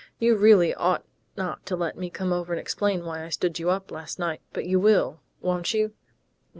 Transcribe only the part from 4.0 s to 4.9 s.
night, but you